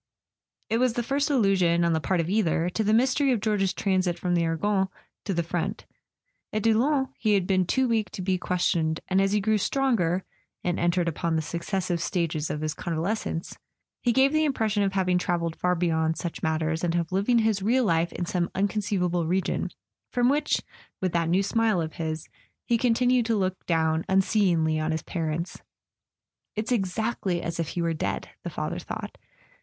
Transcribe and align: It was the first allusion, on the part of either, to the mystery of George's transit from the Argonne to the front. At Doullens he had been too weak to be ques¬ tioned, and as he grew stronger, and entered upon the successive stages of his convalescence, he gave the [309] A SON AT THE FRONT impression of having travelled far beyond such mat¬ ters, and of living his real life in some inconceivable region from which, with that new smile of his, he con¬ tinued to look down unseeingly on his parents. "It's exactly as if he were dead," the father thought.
It 0.67 0.79
was 0.79 0.93
the 0.93 1.03
first 1.03 1.29
allusion, 1.29 1.85
on 1.85 1.93
the 1.93 2.01
part 2.01 2.19
of 2.19 2.27
either, 2.27 2.71
to 2.71 2.83
the 2.83 2.91
mystery 2.91 3.31
of 3.31 3.39
George's 3.39 3.71
transit 3.71 4.17
from 4.17 4.33
the 4.33 4.47
Argonne 4.47 4.87
to 5.25 5.31
the 5.31 5.43
front. 5.43 5.85
At 6.51 6.63
Doullens 6.63 7.09
he 7.19 7.35
had 7.35 7.45
been 7.45 7.67
too 7.67 7.87
weak 7.87 8.09
to 8.13 8.23
be 8.23 8.39
ques¬ 8.39 8.57
tioned, 8.57 8.99
and 9.09 9.21
as 9.21 9.31
he 9.31 9.39
grew 9.39 9.59
stronger, 9.59 10.23
and 10.63 10.79
entered 10.79 11.07
upon 11.07 11.35
the 11.35 11.41
successive 11.43 12.01
stages 12.01 12.49
of 12.49 12.61
his 12.61 12.73
convalescence, 12.73 13.59
he 14.01 14.11
gave 14.11 14.31
the 14.31 14.37
[309] 14.39 14.41
A 14.41 14.41
SON 14.41 14.41
AT 14.41 14.41
THE 14.41 14.41
FRONT 14.41 14.55
impression 14.55 14.83
of 14.83 14.93
having 14.93 15.17
travelled 15.19 15.55
far 15.55 15.75
beyond 15.75 16.17
such 16.17 16.41
mat¬ 16.41 16.59
ters, 16.61 16.83
and 16.83 16.95
of 16.95 17.11
living 17.11 17.37
his 17.37 17.61
real 17.61 17.85
life 17.85 18.11
in 18.11 18.25
some 18.25 18.49
inconceivable 18.55 19.27
region 19.27 19.69
from 20.11 20.29
which, 20.29 20.63
with 20.99 21.11
that 21.11 21.29
new 21.29 21.43
smile 21.43 21.79
of 21.79 21.93
his, 22.01 22.27
he 22.65 22.75
con¬ 22.79 22.95
tinued 22.95 23.25
to 23.25 23.35
look 23.37 23.63
down 23.67 24.03
unseeingly 24.09 24.79
on 24.79 24.91
his 24.91 25.03
parents. 25.03 25.61
"It's 26.55 26.71
exactly 26.71 27.43
as 27.43 27.59
if 27.59 27.67
he 27.67 27.83
were 27.83 27.93
dead," 27.93 28.29
the 28.43 28.49
father 28.49 28.79
thought. 28.79 29.17